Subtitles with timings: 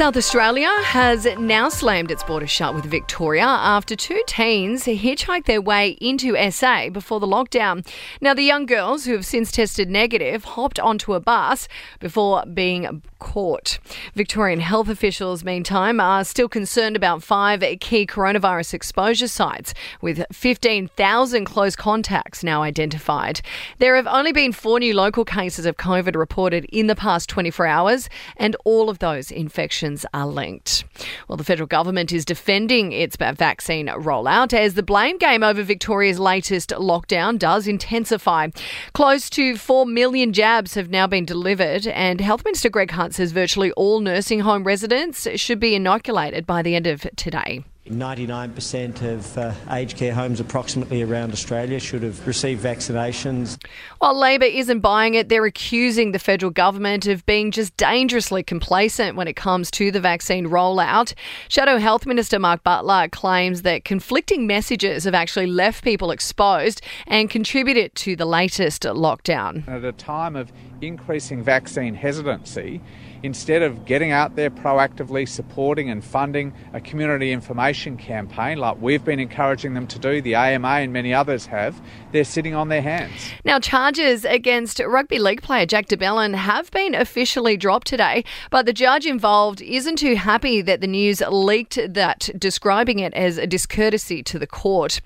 [0.00, 5.60] South Australia has now slammed its border shut with Victoria after two teens hitchhiked their
[5.60, 7.86] way into SA before the lockdown.
[8.18, 11.68] Now, the young girls, who have since tested negative, hopped onto a bus
[11.98, 13.78] before being caught.
[14.14, 21.44] Victorian health officials, meantime, are still concerned about five key coronavirus exposure sites, with 15,000
[21.44, 23.42] close contacts now identified.
[23.76, 27.66] There have only been four new local cases of COVID reported in the past 24
[27.66, 30.84] hours, and all of those infections are linked.
[31.28, 36.18] Well, the federal government is defending its vaccine rollout as the blame game over Victoria's
[36.18, 38.48] latest lockdown does intensify.
[38.92, 43.32] Close to 4 million jabs have now been delivered, and Health Minister Greg Hunt says
[43.32, 47.64] virtually all nursing home residents should be inoculated by the end of today.
[47.88, 53.58] 99% of uh, aged care homes approximately around Australia should have received vaccinations.
[53.98, 59.16] While Labor isn't buying it, they're accusing the federal government of being just dangerously complacent
[59.16, 61.14] when it comes to the vaccine rollout.
[61.48, 67.30] Shadow Health Minister Mark Butler claims that conflicting messages have actually left people exposed and
[67.30, 69.66] contributed to the latest lockdown.
[69.66, 72.80] At a time of increasing vaccine hesitancy,
[73.22, 79.04] instead of getting out there proactively supporting and funding a community information campaign like we've
[79.04, 81.80] been encouraging them to do, the AMA and many others have,
[82.12, 83.12] they're sitting on their hands.
[83.44, 88.66] Now, charges against rugby league player Jack de Belin have been officially dropped today, but
[88.66, 93.46] the judge involved isn't too happy that the news leaked that, describing it as a
[93.46, 95.00] discourtesy to the court.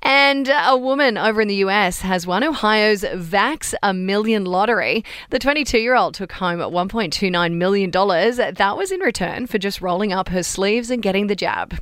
[0.00, 5.04] And a woman over in the US has won Ohio's Vax a Million lottery.
[5.30, 7.90] The 22 year old took home $1.29 million.
[7.90, 11.80] That was in return for just rolling up her sleeves and getting the jab.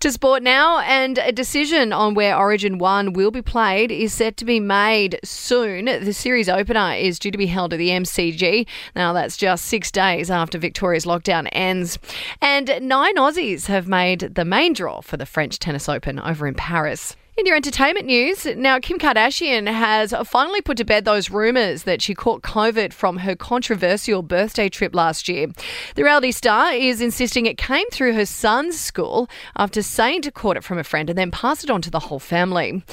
[0.00, 4.36] To sport now, and a decision on where Origin 1 will be played is set
[4.38, 5.86] to be made soon.
[5.86, 8.66] The series opener is due to be held at the MCG.
[8.94, 11.98] Now, that's just six days after Victoria's lockdown ends.
[12.40, 16.54] And nine Aussies have made the main draw for the French Tennis Open over in
[16.54, 17.16] Paris.
[17.34, 22.02] In your entertainment news, now Kim Kardashian has finally put to bed those rumours that
[22.02, 25.46] she caught COVID from her controversial birthday trip last year.
[25.94, 30.58] The reality star is insisting it came through her son's school after saying to caught
[30.58, 32.84] it from a friend and then passed it on to the whole family.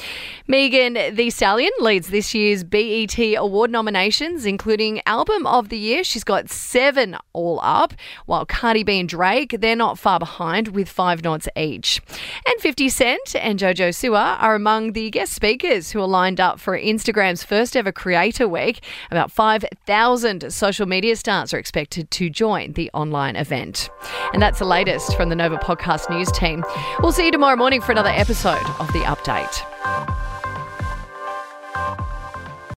[0.48, 6.02] Megan Thee Stallion leads this year's BET Award nominations, including Album of the Year.
[6.06, 7.94] She's got seven all up,
[8.26, 12.00] while Cardi B and Drake, they're not far behind with five nods each.
[12.48, 16.60] And 50 Cent and JoJo Siwa are among the guest speakers who are lined up
[16.60, 18.84] for Instagram's first ever Creator Week.
[19.10, 23.90] About 5,000 social media stars are expected to join the online event.
[24.34, 26.64] And that's the latest from the Nova Podcast News team.
[27.00, 29.79] We'll see you tomorrow morning for another episode of The Update.